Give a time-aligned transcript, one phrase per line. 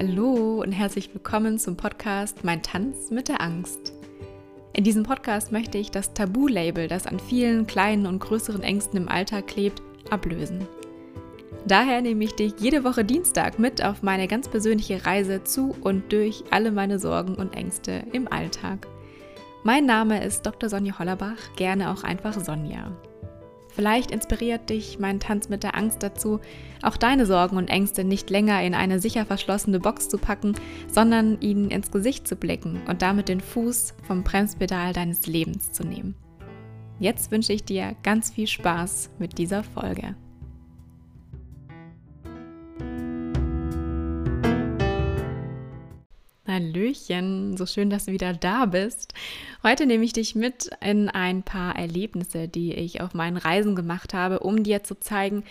[0.00, 3.92] Hallo und herzlich willkommen zum Podcast Mein Tanz mit der Angst.
[4.72, 9.08] In diesem Podcast möchte ich das Tabu-Label, das an vielen kleinen und größeren Ängsten im
[9.08, 10.68] Alltag klebt, ablösen.
[11.66, 16.12] Daher nehme ich dich jede Woche Dienstag mit auf meine ganz persönliche Reise zu und
[16.12, 18.86] durch alle meine Sorgen und Ängste im Alltag.
[19.64, 20.68] Mein Name ist Dr.
[20.68, 22.92] Sonja Hollerbach, gerne auch einfach Sonja.
[23.78, 26.40] Vielleicht inspiriert dich mein Tanz mit der Angst dazu,
[26.82, 30.56] auch deine Sorgen und Ängste nicht länger in eine sicher verschlossene Box zu packen,
[30.88, 35.84] sondern ihnen ins Gesicht zu blicken und damit den Fuß vom Bremspedal deines Lebens zu
[35.84, 36.16] nehmen.
[36.98, 40.16] Jetzt wünsche ich dir ganz viel Spaß mit dieser Folge.
[46.48, 49.12] Hallöchen, so schön, dass du wieder da bist.
[49.62, 54.14] Heute nehme ich dich mit in ein paar Erlebnisse, die ich auf meinen Reisen gemacht
[54.14, 55.44] habe, um dir zu zeigen,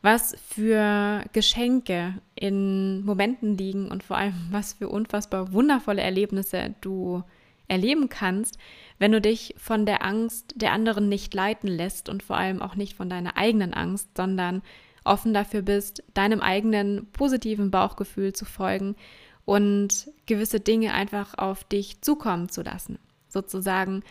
[0.00, 7.22] was für Geschenke in Momenten liegen und vor allem, was für unfassbar wundervolle Erlebnisse du
[7.66, 8.56] erleben kannst,
[8.98, 12.74] wenn du dich von der Angst der anderen nicht leiten lässt und vor allem auch
[12.74, 14.62] nicht von deiner eigenen Angst, sondern
[15.04, 18.96] offen dafür bist, deinem eigenen positiven Bauchgefühl zu folgen
[19.48, 22.98] und gewisse Dinge einfach auf dich zukommen zu lassen.
[23.30, 24.02] Sozusagen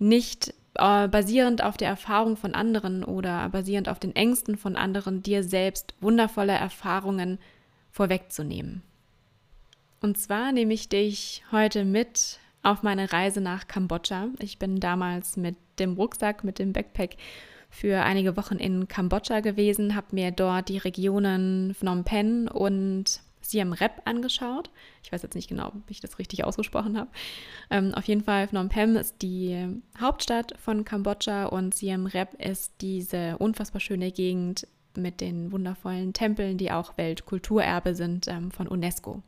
[0.00, 5.22] nicht äh, basierend auf der Erfahrung von anderen oder basierend auf den Ängsten von anderen,
[5.22, 7.38] dir selbst wundervolle Erfahrungen
[7.92, 8.82] vorwegzunehmen.
[10.00, 14.26] Und zwar nehme ich dich heute mit auf meine Reise nach Kambodscha.
[14.40, 17.16] Ich bin damals mit dem Rucksack, mit dem Backpack
[17.70, 23.72] für einige Wochen in Kambodscha gewesen, habe mir dort die Regionen Phnom Penh und Siem
[23.72, 24.70] Reap angeschaut.
[25.02, 27.10] Ich weiß jetzt nicht genau, ob ich das richtig ausgesprochen habe.
[27.70, 32.72] Ähm, auf jeden Fall, Phnom Penh ist die Hauptstadt von Kambodscha und Siem Reap ist
[32.80, 39.22] diese unfassbar schöne Gegend mit den wundervollen Tempeln, die auch Weltkulturerbe sind ähm, von UNESCO.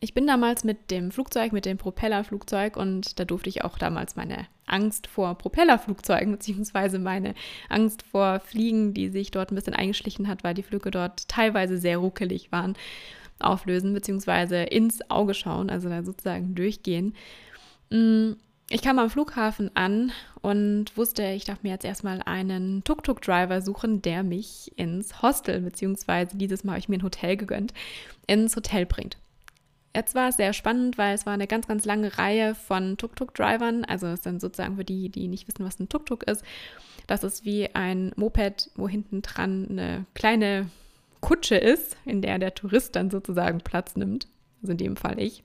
[0.00, 4.16] Ich bin damals mit dem Flugzeug, mit dem Propellerflugzeug und da durfte ich auch damals
[4.16, 7.34] meine Angst vor Propellerflugzeugen beziehungsweise meine
[7.68, 11.78] Angst vor Fliegen, die sich dort ein bisschen eingeschlichen hat, weil die Flüge dort teilweise
[11.78, 12.74] sehr ruckelig waren,
[13.42, 17.14] auflösen, beziehungsweise ins Auge schauen, also da sozusagen durchgehen.
[17.90, 18.32] Mm,
[18.70, 24.00] ich kam am Flughafen an und wusste, ich darf mir jetzt erstmal einen Tuk-Tuk-Driver suchen,
[24.00, 27.74] der mich ins Hostel, beziehungsweise dieses Mal habe ich mir ein Hotel gegönnt,
[28.26, 29.18] ins Hotel bringt.
[29.94, 33.84] Jetzt war es sehr spannend, weil es war eine ganz, ganz lange Reihe von Tuk-Tuk-Drivern.
[33.84, 36.42] Also es sind sozusagen für die, die nicht wissen, was ein Tuk-Tuk ist.
[37.06, 40.70] Das ist wie ein Moped, wo hinten dran eine kleine
[41.22, 44.26] Kutsche ist, in der der Tourist dann sozusagen Platz nimmt.
[44.60, 45.42] Also in dem Fall ich.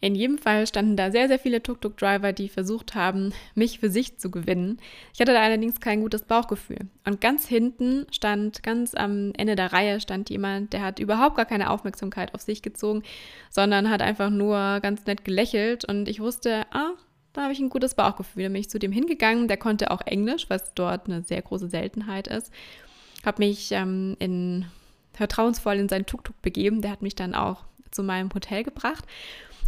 [0.00, 4.18] In jedem Fall standen da sehr, sehr viele Tuk-Tuk-Driver, die versucht haben, mich für sich
[4.18, 4.78] zu gewinnen.
[5.12, 6.78] Ich hatte da allerdings kein gutes Bauchgefühl.
[7.04, 11.46] Und ganz hinten stand, ganz am Ende der Reihe stand jemand, der hat überhaupt gar
[11.46, 13.02] keine Aufmerksamkeit auf sich gezogen,
[13.50, 15.84] sondern hat einfach nur ganz nett gelächelt.
[15.84, 16.92] Und ich wusste, ah,
[17.32, 18.44] da habe ich ein gutes Bauchgefühl.
[18.44, 19.48] Da bin ich zu dem hingegangen.
[19.48, 22.52] Der konnte auch Englisch, was dort eine sehr große Seltenheit ist.
[23.24, 24.66] Habe mich ähm, in
[25.18, 26.80] vertrauensvoll in seinen Tuk-Tuk begeben.
[26.80, 29.04] Der hat mich dann auch zu meinem Hotel gebracht.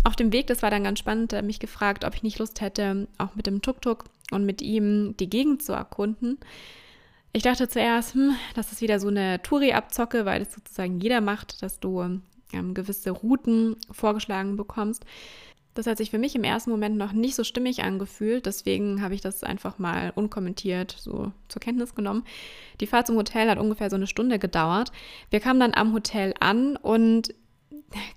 [0.05, 2.61] Auf dem Weg, das war dann ganz spannend, er mich gefragt, ob ich nicht Lust
[2.61, 6.39] hätte, auch mit dem Tuk-Tuk und mit ihm die Gegend zu erkunden.
[7.33, 11.63] Ich dachte zuerst, hm, das ist wieder so eine Touri-Abzocke, weil das sozusagen jeder macht,
[11.63, 12.21] dass du
[12.53, 15.05] ähm, gewisse Routen vorgeschlagen bekommst.
[15.75, 19.15] Das hat sich für mich im ersten Moment noch nicht so stimmig angefühlt, deswegen habe
[19.15, 22.25] ich das einfach mal unkommentiert so zur Kenntnis genommen.
[22.81, 24.91] Die Fahrt zum Hotel hat ungefähr so eine Stunde gedauert.
[25.31, 27.35] Wir kamen dann am Hotel an und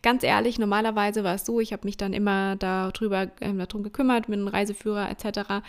[0.01, 4.29] ganz ehrlich, normalerweise war es so, ich habe mich dann immer darüber, äh, darum gekümmert,
[4.29, 5.61] mit einem Reiseführer etc.,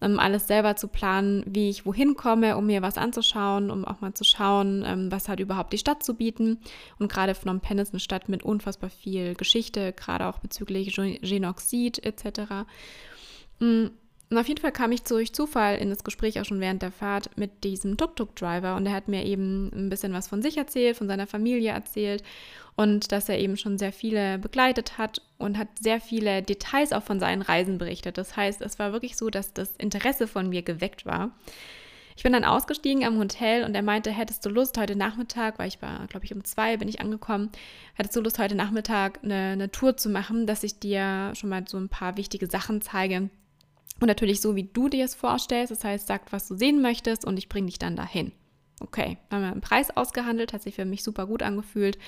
[0.00, 4.00] ähm, alles selber zu planen, wie ich wohin komme, um mir was anzuschauen, um auch
[4.00, 6.58] mal zu schauen, ähm, was hat überhaupt die Stadt zu bieten.
[6.98, 12.04] Und gerade Phnom Penh ist eine Stadt mit unfassbar viel Geschichte, gerade auch bezüglich Genozid
[12.04, 12.66] etc.
[13.58, 13.90] Mhm.
[14.30, 16.92] Und auf jeden Fall kam ich durch Zufall in das Gespräch auch schon während der
[16.92, 20.98] Fahrt mit diesem Tuk-Tuk-Driver und er hat mir eben ein bisschen was von sich erzählt,
[20.98, 22.22] von seiner Familie erzählt
[22.76, 27.02] und dass er eben schon sehr viele begleitet hat und hat sehr viele Details auch
[27.02, 28.18] von seinen Reisen berichtet.
[28.18, 31.30] Das heißt, es war wirklich so, dass das Interesse von mir geweckt war.
[32.14, 35.68] Ich bin dann ausgestiegen am Hotel und er meinte, hättest du Lust heute Nachmittag, weil
[35.68, 37.50] ich war, glaube ich, um zwei bin ich angekommen,
[37.94, 41.64] hättest du Lust heute Nachmittag eine, eine Tour zu machen, dass ich dir schon mal
[41.66, 43.30] so ein paar wichtige Sachen zeige,
[44.00, 45.70] und natürlich so, wie du dir es vorstellst.
[45.72, 48.32] Das heißt, sag, was du sehen möchtest und ich bringe dich dann dahin.
[48.80, 51.98] Okay, haben wir einen Preis ausgehandelt, hat sich für mich super gut angefühlt.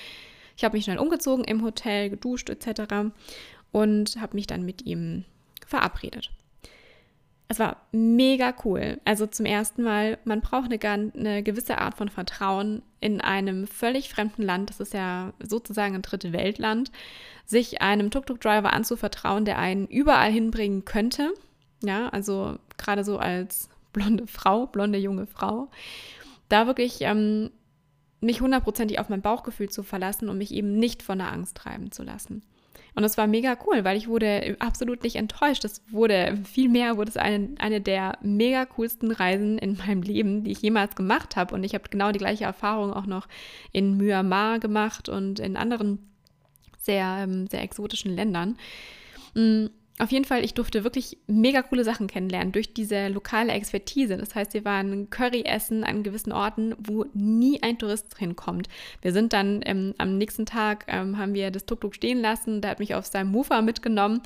[0.55, 3.11] Ich habe mich schnell umgezogen im Hotel, geduscht etc.
[3.71, 5.25] und habe mich dann mit ihm
[5.65, 6.31] verabredet.
[7.47, 9.01] es war mega cool.
[9.03, 14.09] Also zum ersten Mal, man braucht eine, eine, gewisse Art von Vertrauen in einem völlig
[14.09, 16.91] fremden Land, das ist ja sozusagen ein dritte Weltland,
[17.45, 21.33] sich einem Tuk-Tuk-Driver anzuvertrauen, der einen überall hinbringen könnte.
[21.83, 25.69] Ja, also gerade so als blonde Frau, blonde junge Frau,
[26.49, 27.51] da wirklich ähm,
[28.21, 31.91] mich hundertprozentig auf mein Bauchgefühl zu verlassen und mich eben nicht von der Angst treiben
[31.91, 32.43] zu lassen.
[32.93, 35.63] Und das war mega cool, weil ich wurde absolut nicht enttäuscht.
[35.63, 40.51] Es wurde vielmehr wurde es eine, eine der mega coolsten Reisen in meinem Leben, die
[40.51, 41.55] ich jemals gemacht habe.
[41.55, 43.27] Und ich habe genau die gleiche Erfahrung auch noch
[43.71, 45.99] in Myanmar gemacht und in anderen
[46.79, 48.57] sehr, ähm, sehr exotischen Ländern.
[49.35, 49.67] Mm,
[50.01, 54.17] auf jeden Fall, ich durfte wirklich mega coole Sachen kennenlernen durch diese lokale Expertise.
[54.17, 58.67] Das heißt, wir waren Curry essen an gewissen Orten, wo nie ein Tourist hinkommt.
[59.03, 62.61] Wir sind dann ähm, am nächsten Tag, ähm, haben wir das Tuk-Tuk stehen lassen.
[62.61, 64.21] Der hat mich auf seinem Mofa mitgenommen.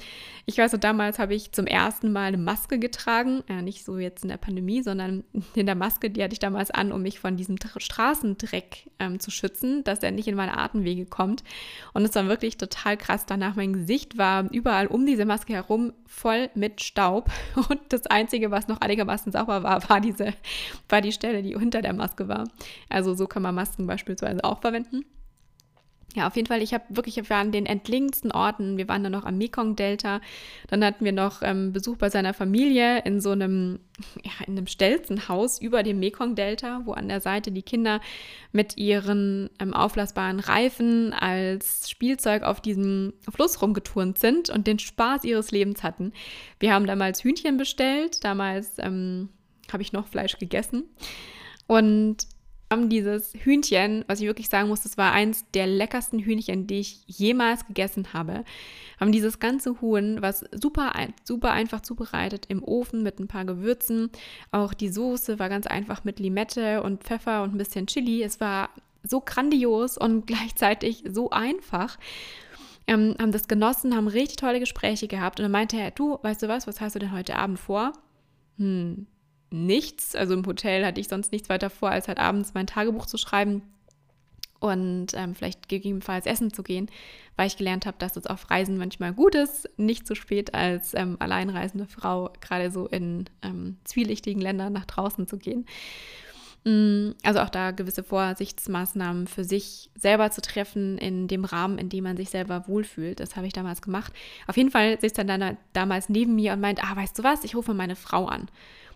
[0.46, 3.44] Ich weiß, so damals habe ich zum ersten Mal eine Maske getragen.
[3.50, 5.26] Ja, nicht so jetzt in der Pandemie, sondern
[5.56, 9.30] in der Maske, die hatte ich damals an, um mich von diesem Straßendreck ähm, zu
[9.30, 11.44] schützen, dass er nicht in meine Atemwege kommt.
[11.94, 13.26] Und es war wirklich total krass.
[13.26, 17.30] Danach mein Gesicht war überall um diese Maske herum herum voll mit Staub.
[17.70, 20.34] Und das Einzige, was noch einigermaßen sauber war, war diese,
[20.90, 22.46] war die Stelle, die unter der Maske war.
[22.90, 25.06] Also so kann man Masken beispielsweise auch verwenden.
[26.16, 28.78] Ja, auf jeden Fall, ich habe wirklich, wir waren an den entlegensten Orten.
[28.78, 30.22] Wir waren dann noch am Mekong-Delta.
[30.70, 33.80] Dann hatten wir noch ähm, Besuch bei seiner Familie in so einem,
[34.24, 38.00] ja, in einem Stelzenhaus über dem Mekong-Delta, wo an der Seite die Kinder
[38.54, 45.26] mit ihren ähm, auflassbaren Reifen als Spielzeug auf diesem Fluss rumgeturnt sind und den Spaß
[45.26, 46.14] ihres Lebens hatten.
[46.62, 48.24] Wir haben damals Hühnchen bestellt.
[48.24, 49.28] Damals ähm,
[49.70, 50.86] habe ich noch Fleisch gegessen.
[51.68, 52.28] Und
[52.72, 57.04] dieses Hühnchen, was ich wirklich sagen muss, das war eins der leckersten Hühnchen, die ich
[57.08, 58.44] jemals gegessen habe.
[59.00, 64.10] Haben dieses ganze Huhn, was super, super einfach zubereitet, im Ofen mit ein paar Gewürzen.
[64.52, 68.24] Auch die Soße war ganz einfach mit Limette und Pfeffer und ein bisschen Chili.
[68.24, 68.70] Es war
[69.04, 71.98] so grandios und gleichzeitig so einfach.
[72.88, 75.40] Ähm, haben das genossen, haben richtig tolle Gespräche gehabt.
[75.40, 77.94] Und dann meinte er, du, weißt du was, was hast du denn heute Abend vor?
[78.58, 79.08] Hm,
[79.56, 80.16] nichts.
[80.16, 83.18] Also im Hotel hatte ich sonst nichts weiter vor, als halt abends mein Tagebuch zu
[83.18, 83.62] schreiben
[84.60, 86.90] und ähm, vielleicht gegebenenfalls essen zu gehen,
[87.36, 90.94] weil ich gelernt habe, dass es auf Reisen manchmal gut ist, nicht zu spät als
[90.94, 95.66] ähm, alleinreisende Frau gerade so in ähm, zwielichtigen Ländern nach draußen zu gehen.
[96.64, 101.90] Mm, also auch da gewisse Vorsichtsmaßnahmen für sich selber zu treffen in dem Rahmen, in
[101.90, 103.20] dem man sich selber wohlfühlt.
[103.20, 104.14] Das habe ich damals gemacht.
[104.48, 107.44] Auf jeden Fall sitzt dann, dann damals neben mir und meint, ah, weißt du was,
[107.44, 108.48] ich rufe meine Frau an.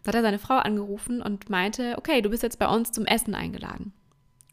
[0.03, 3.05] Da hat er seine Frau angerufen und meinte, okay, du bist jetzt bei uns zum
[3.05, 3.93] Essen eingeladen.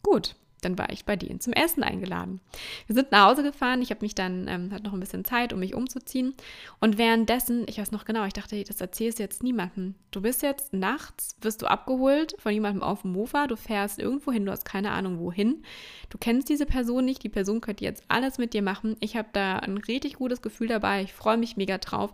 [0.02, 2.40] Gut, dann war ich bei denen zum Essen eingeladen.
[2.86, 3.82] Wir sind nach Hause gefahren.
[3.82, 6.34] Ich habe mich dann, ähm, hatte noch ein bisschen Zeit, um mich umzuziehen.
[6.80, 9.94] Und währenddessen, ich weiß noch genau, ich dachte, das erzählst du jetzt niemandem.
[10.10, 13.46] Du bist jetzt nachts, wirst du abgeholt von jemandem auf dem Mofa.
[13.46, 15.62] Du fährst irgendwo hin, du hast keine Ahnung wohin.
[16.10, 17.22] Du kennst diese Person nicht.
[17.22, 18.96] Die Person könnte jetzt alles mit dir machen.
[19.00, 21.02] Ich habe da ein richtig gutes Gefühl dabei.
[21.02, 22.12] Ich freue mich mega drauf.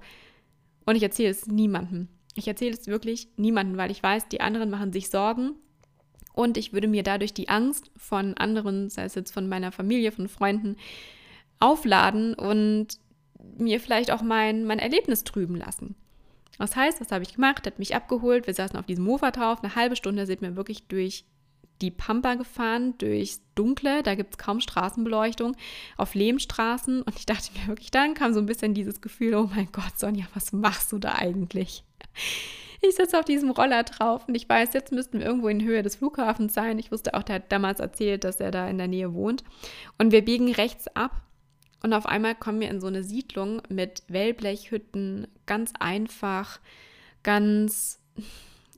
[0.85, 2.09] Und ich erzähle es niemandem.
[2.35, 5.53] Ich erzähle es wirklich niemandem, weil ich weiß, die anderen machen sich Sorgen
[6.33, 10.13] und ich würde mir dadurch die Angst von anderen, sei es jetzt von meiner Familie,
[10.13, 10.77] von Freunden,
[11.61, 12.99] aufladen und
[13.59, 15.95] mir vielleicht auch mein, mein Erlebnis trüben lassen.
[16.59, 17.67] Das heißt, was habe ich gemacht?
[17.67, 18.47] Hat mich abgeholt.
[18.47, 19.63] Wir saßen auf diesem Mofa drauf.
[19.63, 21.25] Eine halbe Stunde sind wir wirklich durch
[21.81, 24.03] die Pampa gefahren, durchs Dunkle.
[24.03, 25.57] Da gibt es kaum Straßenbeleuchtung,
[25.97, 27.03] auf Lehmstraßen.
[27.03, 29.99] Und ich dachte mir wirklich, dann kam so ein bisschen dieses Gefühl: Oh mein Gott,
[29.99, 31.85] Sonja, was machst du da eigentlich?
[32.85, 35.83] Ich sitze auf diesem Roller drauf und ich weiß, jetzt müssten wir irgendwo in Höhe
[35.83, 36.81] des Flughafens sein.
[36.81, 39.45] Ich wusste auch, der hat damals erzählt, dass er da in der Nähe wohnt.
[39.99, 41.23] Und wir biegen rechts ab
[41.83, 46.61] und auf einmal kommen wir in so eine Siedlung mit Wellblechhütten, ganz einfach,
[47.23, 48.01] ganz,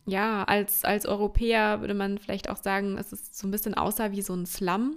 [0.06, 4.12] ja, als, als Europäer würde man vielleicht auch sagen, es ist so ein bisschen aussah
[4.12, 4.96] wie so ein Slum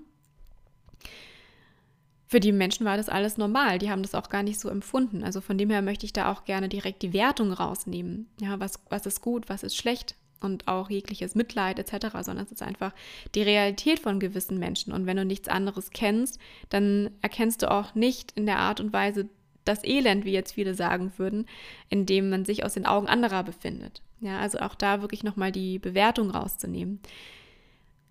[2.28, 3.80] für die Menschen war das alles normal.
[3.80, 5.24] Die haben das auch gar nicht so empfunden.
[5.24, 8.28] Also von dem her möchte ich da auch gerne direkt die Wertung rausnehmen.
[8.40, 12.52] Ja, was, was ist gut, was ist schlecht und auch jegliches Mitleid etc., sondern es
[12.52, 12.94] ist einfach
[13.34, 14.92] die Realität von gewissen Menschen.
[14.92, 16.38] Und wenn du nichts anderes kennst,
[16.70, 19.30] dann erkennst du auch nicht in der Art und Weise
[19.68, 21.46] das Elend, wie jetzt viele sagen würden,
[21.90, 24.02] in dem man sich aus den Augen anderer befindet.
[24.20, 27.00] Ja, also auch da wirklich nochmal die Bewertung rauszunehmen.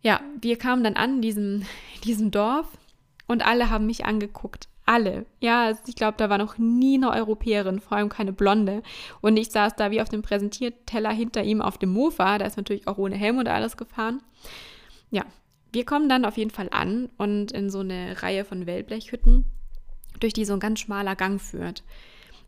[0.02, 1.62] Ja, wir kamen dann an in diesem,
[1.96, 2.68] in diesem Dorf
[3.26, 4.68] und alle haben mich angeguckt.
[4.88, 5.26] Alle.
[5.40, 8.84] Ja, also ich glaube, da war noch nie eine Europäerin, vor allem keine Blonde.
[9.20, 12.38] Und ich saß da wie auf dem Präsentierteller hinter ihm auf dem Mofa.
[12.38, 14.22] Da ist natürlich auch ohne Helm und alles gefahren.
[15.10, 15.24] Ja,
[15.72, 19.44] wir kommen dann auf jeden Fall an und in so eine Reihe von Wellblechhütten,
[20.20, 21.82] durch die so ein ganz schmaler Gang führt.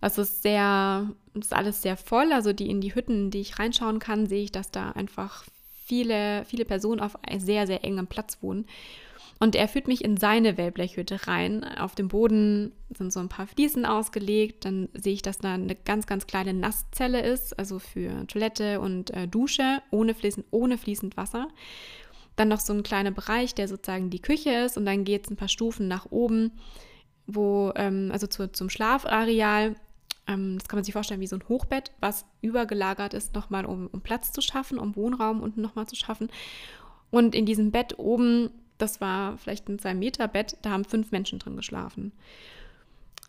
[0.00, 2.32] Das ist sehr, ist alles sehr voll.
[2.32, 5.44] Also die in die Hütten, die ich reinschauen kann, sehe ich, dass da einfach
[5.84, 8.66] viele, viele Personen auf sehr, sehr engem Platz wohnen.
[9.40, 11.62] Und er führt mich in seine Wellblechhütte rein.
[11.64, 14.64] Auf dem Boden sind so ein paar Fliesen ausgelegt.
[14.64, 19.10] Dann sehe ich, dass da eine ganz, ganz kleine Nasszelle ist, also für Toilette und
[19.10, 21.48] äh, Dusche, ohne, fließend, ohne fließend Wasser.
[22.34, 24.76] Dann noch so ein kleiner Bereich, der sozusagen die Küche ist.
[24.76, 26.52] Und dann geht es ein paar Stufen nach oben,
[27.28, 29.76] wo, ähm, also zu, zum Schlafareal.
[30.26, 33.86] Ähm, das kann man sich vorstellen wie so ein Hochbett, was übergelagert ist, nochmal, um,
[33.86, 36.28] um Platz zu schaffen, um Wohnraum unten nochmal zu schaffen.
[37.10, 41.56] Und in diesem Bett oben das war vielleicht ein Zwei-Meter-Bett, da haben fünf Menschen drin
[41.56, 42.12] geschlafen.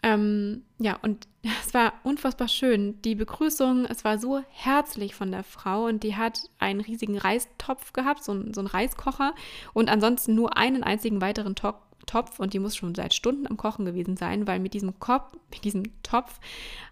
[0.01, 1.27] Ähm, ja, und
[1.65, 3.01] es war unfassbar schön.
[3.01, 7.91] Die Begrüßung, es war so herzlich von der Frau und die hat einen riesigen Reistopf
[7.91, 9.33] gehabt, so, so einen Reiskocher
[9.73, 11.73] und ansonsten nur einen einzigen weiteren to
[12.09, 15.31] Topf und die muss schon seit Stunden am Kochen gewesen sein, weil mit diesem, Kopf,
[15.51, 16.39] mit diesem Topf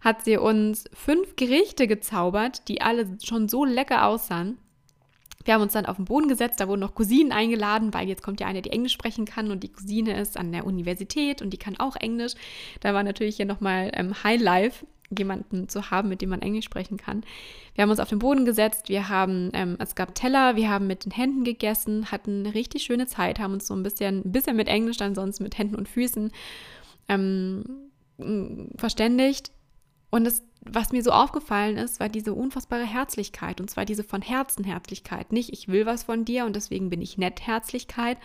[0.02, 4.60] hat sie uns fünf Gerichte gezaubert, die alle schon so lecker aussahen.
[5.44, 8.22] Wir haben uns dann auf den Boden gesetzt, da wurden noch Cousinen eingeladen, weil jetzt
[8.22, 11.52] kommt ja eine, die Englisch sprechen kann und die Cousine ist an der Universität und
[11.52, 12.34] die kann auch Englisch.
[12.82, 14.86] Da war natürlich hier nochmal ähm, High Life,
[15.16, 17.24] jemanden zu haben, mit dem man Englisch sprechen kann.
[17.76, 20.88] Wir haben uns auf den Boden gesetzt, wir haben, ähm, es gab Teller, wir haben
[20.88, 24.32] mit den Händen gegessen, hatten eine richtig schöne Zeit, haben uns so ein bisschen, ein
[24.32, 26.32] bisschen mit Englisch, dann sonst mit Händen und Füßen
[27.08, 27.64] ähm,
[28.76, 29.52] verständigt.
[30.10, 33.62] Und das, was mir so aufgefallen ist, war diese unfassbare Herzlichkeit.
[33.62, 35.32] Und zwar diese von Herzen Herzlichkeit.
[35.32, 38.18] Nicht, ich will was von dir und deswegen bin ich nett Herzlichkeit,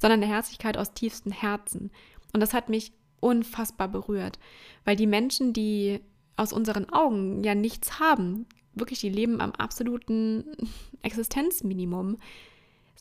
[0.00, 1.90] sondern eine Herzlichkeit aus tiefstem Herzen.
[2.32, 4.38] Und das hat mich unfassbar berührt.
[4.84, 6.00] Weil die Menschen, die
[6.40, 10.44] aus unseren Augen ja nichts haben, wirklich, die leben am absoluten
[11.02, 12.16] Existenzminimum,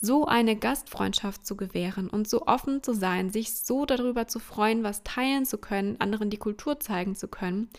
[0.01, 4.83] so eine Gastfreundschaft zu gewähren und so offen zu sein, sich so darüber zu freuen,
[4.83, 7.69] was teilen zu können, anderen die Kultur zeigen zu können,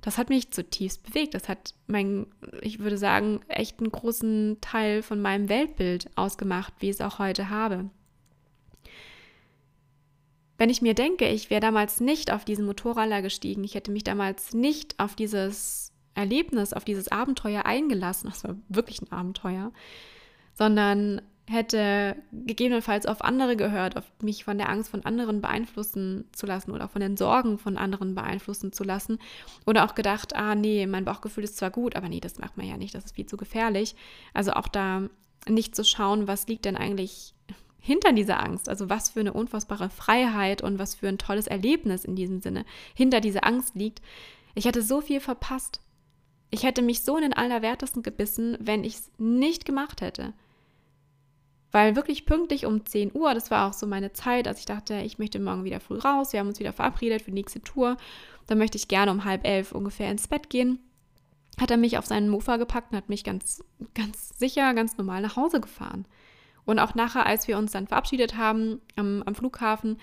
[0.00, 1.34] das hat mich zutiefst bewegt.
[1.34, 2.26] Das hat mein,
[2.60, 7.18] ich würde sagen, echt einen großen Teil von meinem Weltbild ausgemacht, wie ich es auch
[7.18, 7.90] heute habe.
[10.58, 14.04] Wenn ich mir denke, ich wäre damals nicht auf diesen Motorroller gestiegen, ich hätte mich
[14.04, 19.72] damals nicht auf dieses Erlebnis, auf dieses Abenteuer eingelassen, das war wirklich ein Abenteuer,
[20.54, 26.44] sondern hätte gegebenenfalls auf andere gehört, auf mich von der Angst von anderen beeinflussen zu
[26.44, 29.18] lassen oder von den Sorgen von anderen beeinflussen zu lassen
[29.64, 32.66] oder auch gedacht, ah nee, mein Bauchgefühl ist zwar gut, aber nee, das macht man
[32.66, 33.94] ja nicht, das ist viel zu gefährlich.
[34.34, 35.08] Also auch da
[35.48, 37.34] nicht zu schauen, was liegt denn eigentlich
[37.80, 42.04] hinter dieser Angst, also was für eine unfassbare Freiheit und was für ein tolles Erlebnis
[42.04, 44.02] in diesem Sinne hinter dieser Angst liegt.
[44.54, 45.80] Ich hätte so viel verpasst.
[46.50, 50.32] Ich hätte mich so in den Allerwertesten gebissen, wenn ich es nicht gemacht hätte.
[51.70, 55.00] Weil wirklich pünktlich um 10 Uhr, das war auch so meine Zeit, als ich dachte,
[55.00, 57.98] ich möchte morgen wieder früh raus, wir haben uns wieder verabredet für die nächste Tour,
[58.46, 60.78] dann möchte ich gerne um halb elf ungefähr ins Bett gehen,
[61.60, 63.62] hat er mich auf seinen Mofa gepackt und hat mich ganz,
[63.94, 66.06] ganz sicher, ganz normal nach Hause gefahren.
[66.68, 69.96] Und auch nachher, als wir uns dann verabschiedet haben am, am Flughafen,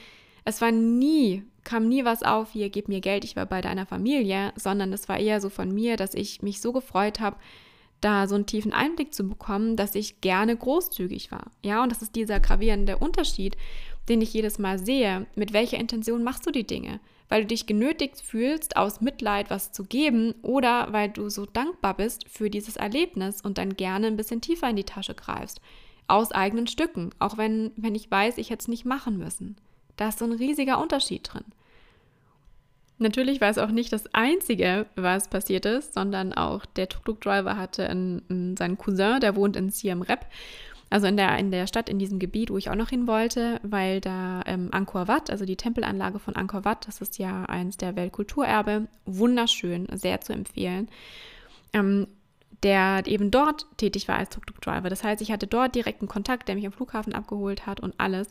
[0.46, 3.86] es war nie, kam nie was auf, hier, gib mir Geld, ich war bei deiner
[3.86, 7.38] Familie, sondern es war eher so von mir, dass ich mich so gefreut habe,
[8.02, 11.52] da so einen tiefen Einblick zu bekommen, dass ich gerne großzügig war.
[11.64, 13.56] Ja, und das ist dieser gravierende Unterschied,
[14.10, 15.28] den ich jedes Mal sehe.
[15.36, 17.00] Mit welcher Intention machst du die Dinge?
[17.30, 21.96] Weil du dich genötigt fühlst, aus Mitleid was zu geben oder weil du so dankbar
[21.96, 25.62] bist für dieses Erlebnis und dann gerne ein bisschen tiefer in die Tasche greifst.
[26.08, 29.58] Aus eigenen Stücken, auch wenn, wenn ich weiß, ich hätte es nicht machen müssen.
[29.98, 31.46] Da ist so ein riesiger Unterschied drin.
[32.98, 37.90] Natürlich war es auch nicht das Einzige, was passiert ist, sondern auch der Tuk-Tuk-Driver hatte
[37.90, 40.26] einen, einen, seinen Cousin, der wohnt in Siem Reap,
[40.90, 43.60] also in der, in der Stadt, in diesem Gebiet, wo ich auch noch hin wollte,
[43.64, 47.76] weil da ähm, Angkor Wat, also die Tempelanlage von Angkor Wat, das ist ja eins
[47.76, 50.88] der Weltkulturerbe, wunderschön, sehr zu empfehlen,
[51.74, 52.08] ähm,
[52.66, 54.90] der eben dort tätig war als Tuk-Tuk-Driver.
[54.90, 58.28] Das heißt, ich hatte dort direkten Kontakt, der mich am Flughafen abgeholt hat und alles.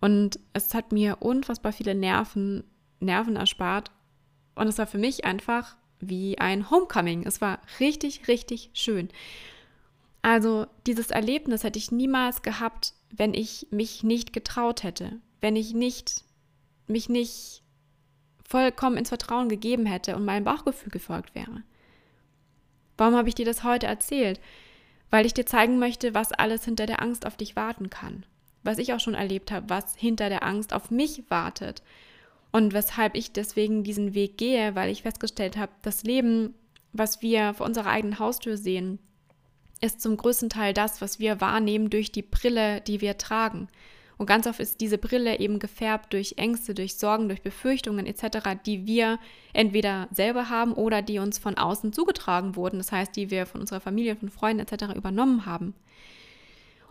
[0.00, 2.64] Und es hat mir unfassbar viele Nerven,
[3.00, 3.90] Nerven erspart,
[4.54, 7.24] und es war für mich einfach wie ein Homecoming.
[7.26, 9.08] Es war richtig, richtig schön.
[10.20, 15.74] Also dieses Erlebnis hätte ich niemals gehabt, wenn ich mich nicht getraut hätte, wenn ich
[15.74, 16.24] nicht
[16.88, 17.62] mich nicht
[18.46, 21.62] vollkommen ins Vertrauen gegeben hätte und meinem Bauchgefühl gefolgt wäre.
[22.98, 24.40] Warum habe ich dir das heute erzählt?
[25.10, 28.26] Weil ich dir zeigen möchte, was alles hinter der Angst auf dich warten kann.
[28.62, 31.82] Was ich auch schon erlebt habe, was hinter der Angst auf mich wartet
[32.52, 36.54] und weshalb ich deswegen diesen Weg gehe, weil ich festgestellt habe, das Leben,
[36.92, 38.98] was wir vor unserer eigenen Haustür sehen,
[39.80, 43.68] ist zum größten Teil das, was wir wahrnehmen durch die Brille, die wir tragen.
[44.18, 48.58] Und ganz oft ist diese Brille eben gefärbt durch Ängste, durch Sorgen, durch Befürchtungen etc.,
[48.66, 49.20] die wir
[49.52, 52.78] entweder selber haben oder die uns von außen zugetragen wurden.
[52.78, 54.96] Das heißt, die wir von unserer Familie, von Freunden etc.
[54.96, 55.74] übernommen haben.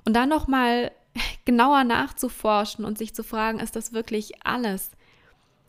[0.05, 0.91] Und dann nochmal
[1.45, 4.91] genauer nachzuforschen und sich zu fragen, ist das wirklich alles?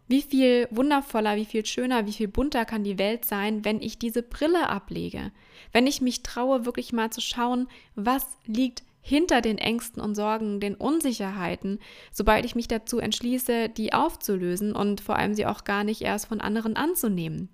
[0.07, 3.99] Wie viel wundervoller, wie viel schöner, wie viel bunter kann die Welt sein, wenn ich
[3.99, 5.33] diese Brille ablege?
[5.73, 10.61] Wenn ich mich traue, wirklich mal zu schauen, was liegt hinter den Ängsten und Sorgen,
[10.61, 11.79] den Unsicherheiten,
[12.13, 16.27] sobald ich mich dazu entschließe, die aufzulösen und vor allem sie auch gar nicht erst
[16.27, 17.49] von anderen anzunehmen,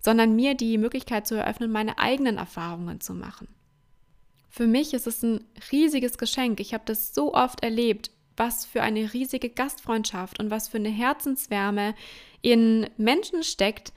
[0.00, 3.48] sondern mir die Möglichkeit zu eröffnen, meine eigenen Erfahrungen zu machen.
[4.48, 6.60] Für mich ist es ein riesiges Geschenk.
[6.60, 10.88] Ich habe das so oft erlebt, was für eine riesige Gastfreundschaft und was für eine
[10.88, 11.94] Herzenswärme
[12.40, 13.92] in Menschen steckt,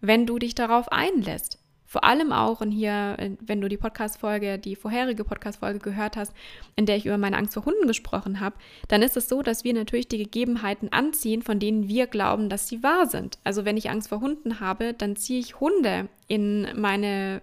[0.00, 1.58] wenn du dich darauf einlässt.
[1.96, 6.34] Vor allem auch, und hier, äh, wenn du die Podcast-Folge, die vorherige Podcast-Folge gehört hast,
[6.74, 8.54] in der ich über meine Angst vor Hunden gesprochen habe,
[8.88, 12.68] dann ist es so, dass wir natürlich die Gegebenheiten anziehen, von denen wir glauben, dass
[12.68, 13.38] sie wahr sind.
[13.44, 17.40] Also wenn ich Angst vor Hunden habe, dann ziehe ich Hunde in meine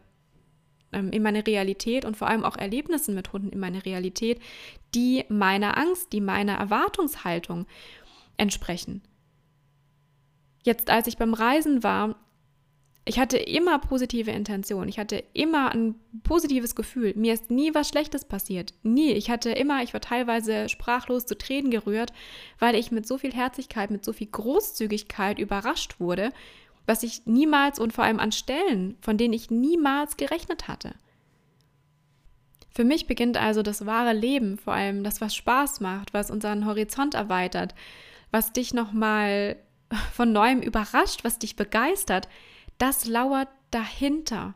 [0.91, 4.39] ähm, in meine Realität und vor allem auch Erlebnissen mit Hunden in meine Realität,
[4.93, 7.65] die meiner Angst, die meiner Erwartungshaltung
[8.37, 9.01] entsprechen.
[10.61, 12.17] Jetzt, als ich beim Reisen war,
[13.05, 14.87] ich hatte immer positive Intentionen.
[14.87, 17.13] Ich hatte immer ein positives Gefühl.
[17.15, 18.73] Mir ist nie was Schlechtes passiert.
[18.83, 19.11] Nie.
[19.11, 22.13] Ich hatte immer, ich war teilweise sprachlos zu Tränen gerührt,
[22.59, 26.31] weil ich mit so viel Herzlichkeit, mit so viel Großzügigkeit überrascht wurde
[26.85, 30.95] was ich niemals und vor allem an Stellen, von denen ich niemals gerechnet hatte.
[32.75, 36.65] Für mich beginnt also das wahre Leben, vor allem das, was Spaß macht, was unseren
[36.65, 37.75] Horizont erweitert,
[38.31, 39.57] was dich nochmal
[40.13, 42.27] von neuem überrascht, was dich begeistert,
[42.83, 44.55] das lauert dahinter,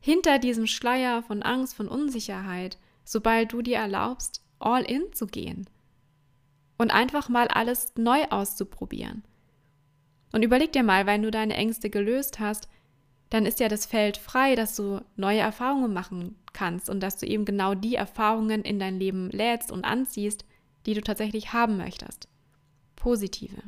[0.00, 5.68] hinter diesem Schleier von Angst, von Unsicherheit, sobald du dir erlaubst, all in zu gehen
[6.78, 9.22] und einfach mal alles neu auszuprobieren.
[10.32, 12.70] Und überleg dir mal, wenn du deine Ängste gelöst hast,
[13.28, 17.26] dann ist ja das Feld frei, dass du neue Erfahrungen machen kannst und dass du
[17.26, 20.46] eben genau die Erfahrungen in dein Leben lädst und anziehst,
[20.86, 22.28] die du tatsächlich haben möchtest.
[22.96, 23.60] Positive.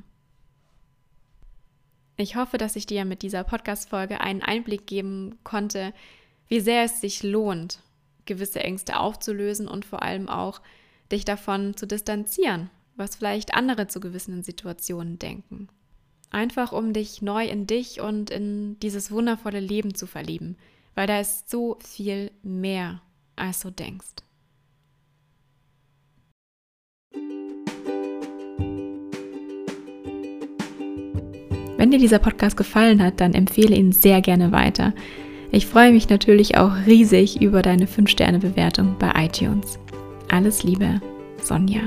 [2.20, 5.94] Ich hoffe, dass ich dir mit dieser Podcast-Folge einen Einblick geben konnte,
[6.48, 7.78] wie sehr es sich lohnt,
[8.26, 10.60] gewisse Ängste aufzulösen und vor allem auch
[11.10, 15.68] dich davon zu distanzieren, was vielleicht andere zu gewissen Situationen denken.
[16.28, 20.58] Einfach um dich neu in dich und in dieses wundervolle Leben zu verlieben,
[20.94, 23.00] weil da ist so viel mehr,
[23.34, 24.16] als du denkst.
[31.80, 34.92] Wenn dir dieser Podcast gefallen hat, dann empfehle ihn sehr gerne weiter.
[35.50, 39.78] Ich freue mich natürlich auch riesig über deine 5-Sterne-Bewertung bei iTunes.
[40.28, 41.00] Alles Liebe,
[41.42, 41.80] Sonja.